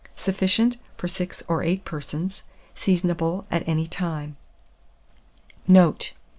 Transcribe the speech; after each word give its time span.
Sufficient 0.15 0.77
for 0.97 1.07
6 1.07 1.43
or 1.47 1.61
8 1.61 1.85
persons. 1.85 2.41
Seasonable 2.73 3.45
at 3.51 3.67
any 3.67 3.85
time. 3.85 4.35
Note. 5.67 6.13